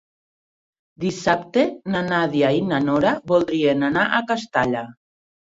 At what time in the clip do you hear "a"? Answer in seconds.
4.21-4.27